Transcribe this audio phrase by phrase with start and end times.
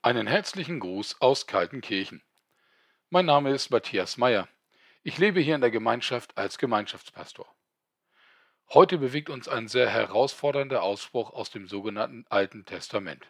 [0.00, 2.22] Einen herzlichen Gruß aus Kaltenkirchen.
[3.10, 4.48] Mein Name ist Matthias Meyer.
[5.02, 7.52] Ich lebe hier in der Gemeinschaft als Gemeinschaftspastor.
[8.68, 13.26] Heute bewegt uns ein sehr herausfordernder Ausspruch aus dem sogenannten Alten Testament.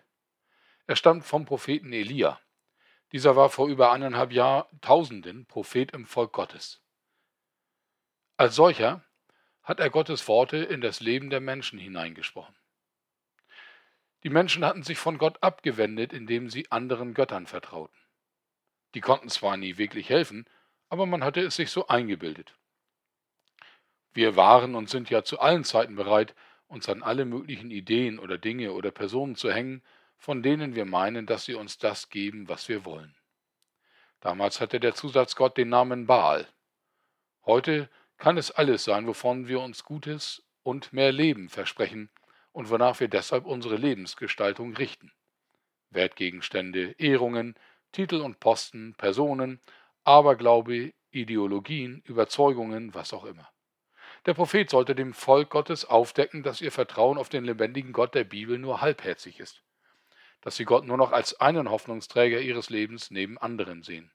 [0.87, 2.39] Er stammt vom Propheten Elia.
[3.13, 6.83] Dieser war vor über eineinhalb Jahrtausenden Prophet im Volk Gottes.
[8.37, 9.03] Als solcher
[9.63, 12.58] hat er Gottes Worte in das Leben der Menschen hineingesprochen.
[14.25, 17.97] Die Menschen hatten sich von Gott abgewendet, indem sie anderen Göttern vertrauten.
[18.95, 20.47] Die konnten zwar nie wirklich helfen,
[20.89, 22.57] aber man hatte es sich so eingebildet.
[24.13, 26.35] Wir waren und sind ja zu allen Zeiten bereit,
[26.67, 29.83] uns an alle möglichen Ideen oder Dinge oder Personen zu hängen,
[30.17, 33.15] von denen wir meinen, dass sie uns das geben, was wir wollen.
[34.21, 36.49] Damals hatte der Zusatzgott den Namen Baal.
[37.45, 42.11] Heute kann es alles sein, wovon wir uns Gutes und mehr Leben versprechen
[42.59, 45.13] und wonach wir deshalb unsere Lebensgestaltung richten.
[45.91, 47.55] Wertgegenstände, Ehrungen,
[47.93, 49.61] Titel und Posten, Personen,
[50.03, 53.49] Aberglaube, Ideologien, Überzeugungen, was auch immer.
[54.27, 58.25] Der Prophet sollte dem Volk Gottes aufdecken, dass ihr Vertrauen auf den lebendigen Gott der
[58.25, 59.63] Bibel nur halbherzig ist,
[60.41, 64.11] dass sie Gott nur noch als einen Hoffnungsträger ihres Lebens neben anderen sehen.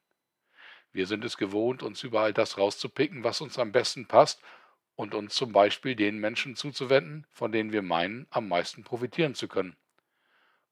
[0.91, 4.41] Wir sind es gewohnt, uns überall das rauszupicken, was uns am besten passt
[4.95, 9.47] und uns zum Beispiel den Menschen zuzuwenden, von denen wir meinen, am meisten profitieren zu
[9.47, 9.75] können.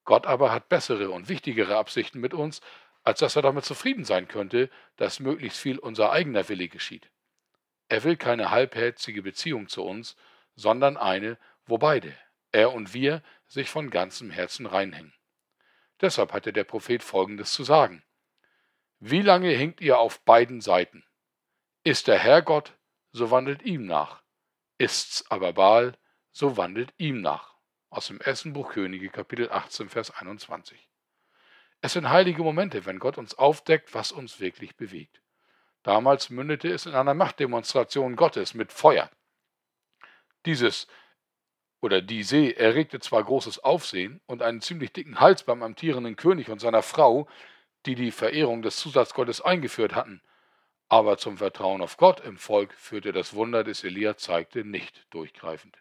[0.03, 2.61] Gott aber hat bessere und wichtigere Absichten mit uns,
[3.03, 7.09] als dass er damit zufrieden sein könnte, dass möglichst viel unser eigener Wille geschieht.
[7.89, 10.15] Er will keine halbherzige Beziehung zu uns,
[10.55, 12.15] sondern eine, wo beide,
[12.51, 15.13] er und wir, sich von ganzem Herzen reinhängen.
[15.99, 18.03] Deshalb hatte der Prophet Folgendes zu sagen.
[18.99, 21.03] Wie lange hinkt ihr auf beiden Seiten?
[21.83, 22.77] Ist der Herr Gott,
[23.11, 24.21] so wandelt ihm nach.
[24.77, 25.97] Ist's aber Baal,
[26.31, 27.55] so wandelt ihm nach.
[27.89, 30.89] Aus dem ersten Buch Könige, Kapitel 18, Vers 21.
[31.81, 35.21] Es sind heilige Momente, wenn Gott uns aufdeckt, was uns wirklich bewegt.
[35.83, 39.09] Damals mündete es in einer Machtdemonstration Gottes mit Feuer.
[40.45, 40.87] Dieses
[41.81, 46.59] oder diese erregte zwar großes Aufsehen und einen ziemlich dicken Hals beim amtierenden König und
[46.59, 47.27] seiner Frau,
[47.87, 50.21] die die Verehrung des Zusatzgottes eingeführt hatten,
[50.91, 55.77] aber zum Vertrauen auf Gott im Volk führte das Wunder des Elia zeigte nicht durchgreifend.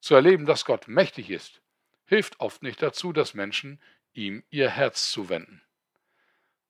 [0.00, 1.62] Zu erleben, dass Gott mächtig ist,
[2.04, 3.80] hilft oft nicht dazu, dass Menschen
[4.12, 5.62] ihm ihr Herz zuwenden.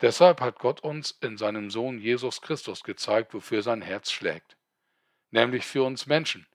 [0.03, 4.59] Deshalb hat Gott uns in seinem Sohn Jesus Christus gezeigt, wofür sein Herz schlägt,
[5.31, 6.47] nämlich für uns Menschen,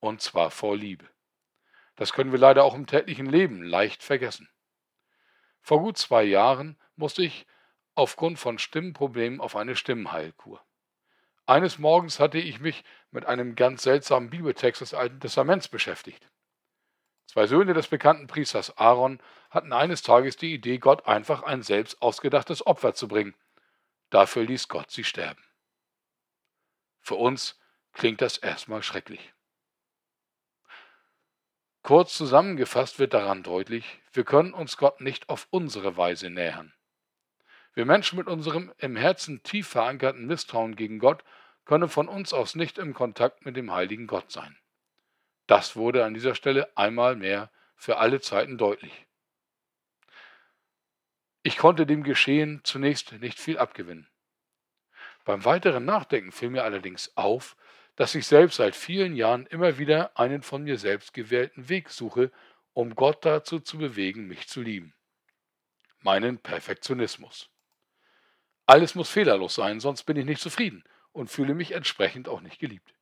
[0.00, 1.10] und zwar vor Liebe.
[1.94, 4.48] Das können wir leider auch im täglichen Leben leicht vergessen.
[5.60, 7.44] Vor gut zwei Jahren musste ich
[7.94, 10.64] aufgrund von Stimmproblemen auf eine Stimmenheilkur.
[11.46, 16.30] Eines Morgens hatte ich mich mit einem ganz seltsamen Bibeltext des Alten Testaments beschäftigt.
[17.26, 19.20] Zwei Söhne des bekannten Priesters Aaron
[19.50, 23.34] hatten eines Tages die Idee, Gott einfach ein selbst ausgedachtes Opfer zu bringen.
[24.10, 25.42] Dafür ließ Gott sie sterben.
[27.00, 27.58] Für uns
[27.92, 29.32] klingt das erstmal schrecklich.
[31.82, 36.72] Kurz zusammengefasst wird daran deutlich, wir können uns Gott nicht auf unsere Weise nähern.
[37.74, 41.24] Wir Menschen mit unserem im Herzen tief verankerten Misstrauen gegen Gott
[41.64, 44.58] können von uns aus nicht im Kontakt mit dem heiligen Gott sein.
[45.46, 49.06] Das wurde an dieser Stelle einmal mehr für alle Zeiten deutlich.
[51.42, 54.08] Ich konnte dem Geschehen zunächst nicht viel abgewinnen.
[55.24, 57.56] Beim weiteren Nachdenken fiel mir allerdings auf,
[57.96, 62.30] dass ich selbst seit vielen Jahren immer wieder einen von mir selbst gewählten Weg suche,
[62.72, 64.94] um Gott dazu zu bewegen, mich zu lieben.
[66.00, 67.51] Meinen Perfektionismus.
[68.66, 72.58] Alles muss fehlerlos sein, sonst bin ich nicht zufrieden und fühle mich entsprechend auch nicht
[72.58, 72.94] geliebt.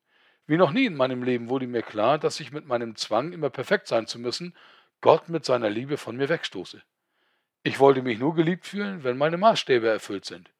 [0.46, 3.50] Wie noch nie in meinem Leben wurde mir klar, dass ich mit meinem Zwang, immer
[3.50, 4.56] perfekt sein zu müssen,
[5.00, 6.82] Gott mit seiner Liebe von mir wegstoße.
[7.62, 10.50] Ich wollte mich nur geliebt fühlen, wenn meine Maßstäbe erfüllt sind,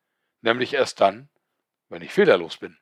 [0.42, 1.28] nämlich erst dann,
[1.88, 2.78] wenn ich fehlerlos bin.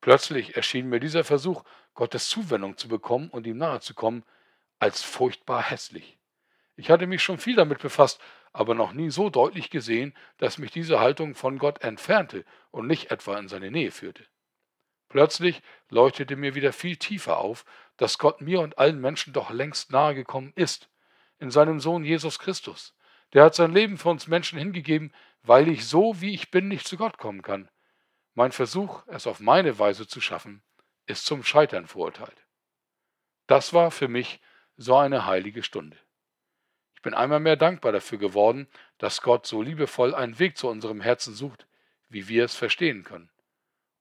[0.00, 1.64] Plötzlich erschien mir dieser Versuch,
[1.94, 4.24] Gottes Zuwendung zu bekommen und ihm nahe zu kommen,
[4.78, 6.18] als furchtbar hässlich.
[6.82, 8.20] Ich hatte mich schon viel damit befasst,
[8.52, 13.12] aber noch nie so deutlich gesehen, dass mich diese Haltung von Gott entfernte und nicht
[13.12, 14.26] etwa in seine Nähe führte.
[15.08, 17.64] Plötzlich leuchtete mir wieder viel tiefer auf,
[17.98, 20.90] dass Gott mir und allen Menschen doch längst nahe gekommen ist,
[21.38, 22.96] in seinem Sohn Jesus Christus.
[23.32, 25.14] Der hat sein Leben für uns Menschen hingegeben,
[25.44, 27.68] weil ich so, wie ich bin, nicht zu Gott kommen kann.
[28.34, 30.64] Mein Versuch, es auf meine Weise zu schaffen,
[31.06, 32.44] ist zum Scheitern verurteilt.
[33.46, 34.40] Das war für mich
[34.76, 35.96] so eine heilige Stunde.
[37.02, 38.68] Ich bin einmal mehr dankbar dafür geworden,
[38.98, 41.66] dass Gott so liebevoll einen Weg zu unserem Herzen sucht,
[42.08, 43.28] wie wir es verstehen können.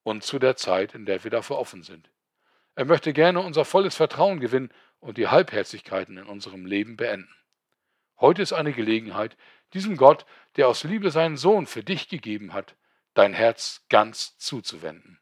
[0.04, 2.12] Und zu der Zeit, in der wir dafür offen sind.
[2.76, 4.70] Er möchte gerne unser volles Vertrauen gewinnen
[5.00, 7.36] und die Halbherzigkeiten in unserem Leben beenden.
[8.20, 9.36] Heute ist eine Gelegenheit,
[9.74, 12.76] diesem Gott, der aus Liebe seinen Sohn für dich gegeben hat,
[13.16, 15.20] dein Herz ganz zuzuwenden.